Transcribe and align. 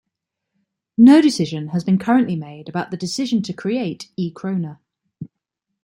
No 0.97 1.21
decision 1.21 1.67
has 1.67 1.83
been 1.83 1.99
currently 1.99 2.35
made 2.35 2.67
about 2.67 2.89
the 2.89 2.97
decision 2.97 3.43
to 3.43 3.53
create 3.53 4.09
"e-krona". 4.17 4.79